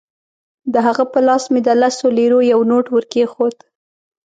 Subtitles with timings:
[0.73, 3.55] د هغه په لاس کې مې د لسو لیرو یو نوټ ورکېښود.